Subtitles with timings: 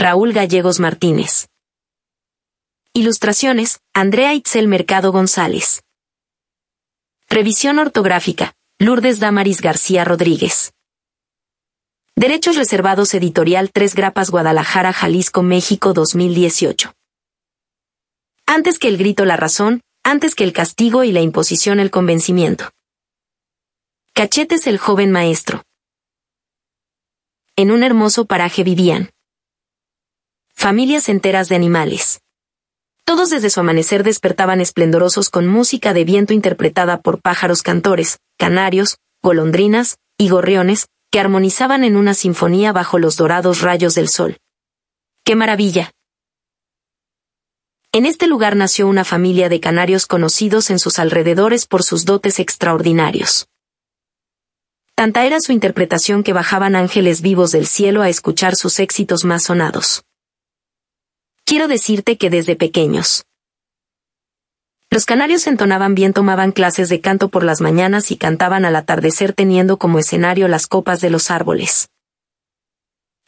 [0.00, 1.48] Raúl Gallegos Martínez.
[2.92, 5.82] Ilustraciones, Andrea Itzel Mercado González.
[7.28, 10.72] Revisión ortográfica, Lourdes Damaris García Rodríguez.
[12.14, 16.92] Derechos reservados editorial 3 Grapas Guadalajara, Jalisco, México 2018.
[18.46, 22.70] Antes que el grito la razón, antes que el castigo y la imposición el convencimiento.
[24.14, 25.64] Cachetes el joven maestro.
[27.56, 29.10] En un hermoso paraje vivían.
[30.60, 32.20] Familias enteras de animales.
[33.04, 38.98] Todos desde su amanecer despertaban esplendorosos con música de viento interpretada por pájaros cantores, canarios,
[39.22, 44.38] golondrinas y gorriones, que armonizaban en una sinfonía bajo los dorados rayos del sol.
[45.24, 45.92] ¡Qué maravilla!
[47.92, 52.40] En este lugar nació una familia de canarios conocidos en sus alrededores por sus dotes
[52.40, 53.46] extraordinarios.
[54.96, 59.44] Tanta era su interpretación que bajaban ángeles vivos del cielo a escuchar sus éxitos más
[59.44, 60.02] sonados.
[61.48, 63.24] Quiero decirte que desde pequeños.
[64.90, 69.32] Los canarios entonaban bien, tomaban clases de canto por las mañanas y cantaban al atardecer
[69.32, 71.88] teniendo como escenario las copas de los árboles.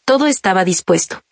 [0.04, 1.22] Todo estaba dispuesto.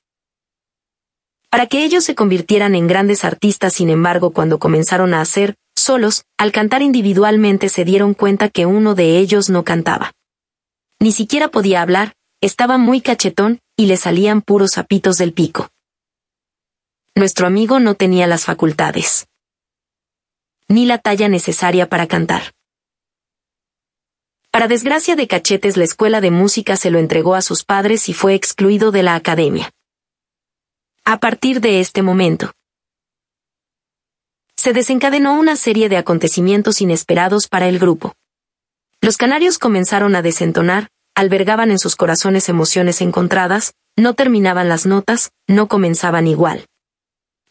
[1.50, 6.24] Para que ellos se convirtieran en grandes artistas, sin embargo, cuando comenzaron a hacer, solos,
[6.38, 10.12] al cantar individualmente se dieron cuenta que uno de ellos no cantaba.
[11.00, 15.68] Ni siquiera podía hablar, estaba muy cachetón, y le salían puros zapitos del pico.
[17.18, 19.26] Nuestro amigo no tenía las facultades.
[20.68, 22.52] Ni la talla necesaria para cantar.
[24.52, 28.12] Para desgracia de Cachetes la escuela de música se lo entregó a sus padres y
[28.12, 29.72] fue excluido de la academia.
[31.04, 32.52] A partir de este momento,
[34.54, 38.14] se desencadenó una serie de acontecimientos inesperados para el grupo.
[39.00, 40.86] Los canarios comenzaron a desentonar,
[41.16, 46.64] albergaban en sus corazones emociones encontradas, no terminaban las notas, no comenzaban igual.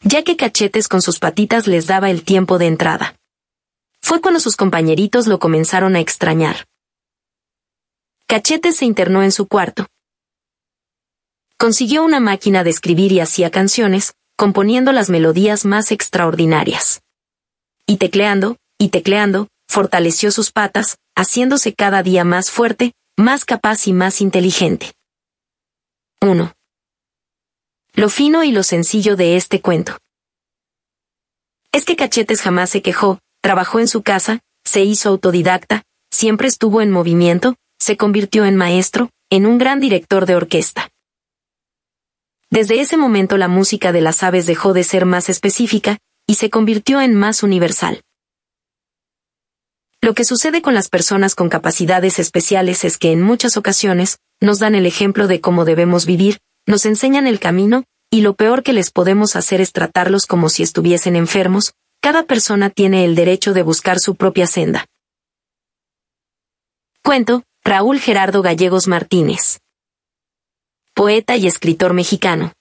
[0.00, 3.16] Ya que Cachetes con sus patitas les daba el tiempo de entrada.
[4.00, 6.66] Fue cuando sus compañeritos lo comenzaron a extrañar.
[8.26, 9.86] Cachetes se internó en su cuarto.
[11.58, 17.00] Consiguió una máquina de escribir y hacía canciones, componiendo las melodías más extraordinarias.
[17.86, 23.92] Y tecleando, y tecleando, fortaleció sus patas, haciéndose cada día más fuerte, más capaz y
[23.92, 24.92] más inteligente.
[26.20, 26.52] 1.
[27.98, 29.98] Lo fino y lo sencillo de este cuento.
[31.72, 36.80] Es que Cachetes jamás se quejó, trabajó en su casa, se hizo autodidacta, siempre estuvo
[36.80, 40.90] en movimiento, se convirtió en maestro, en un gran director de orquesta.
[42.50, 46.50] Desde ese momento la música de las aves dejó de ser más específica, y se
[46.50, 48.02] convirtió en más universal.
[50.00, 54.60] Lo que sucede con las personas con capacidades especiales es que en muchas ocasiones, nos
[54.60, 58.74] dan el ejemplo de cómo debemos vivir, nos enseñan el camino, y lo peor que
[58.74, 63.62] les podemos hacer es tratarlos como si estuviesen enfermos, cada persona tiene el derecho de
[63.62, 64.84] buscar su propia senda.
[67.02, 69.60] Cuento, Raúl Gerardo Gallegos Martínez.
[70.94, 72.52] Poeta y escritor mexicano.